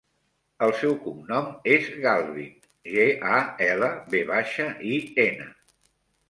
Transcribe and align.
El 0.67 0.71
seu 0.77 0.93
cognom 1.01 1.51
és 1.73 1.89
Galvin: 2.05 2.55
ge, 2.95 3.05
a, 3.35 3.43
ela, 3.67 3.91
ve 4.15 4.23
baixa, 4.33 4.67
i, 4.95 4.97
ena. 5.27 5.49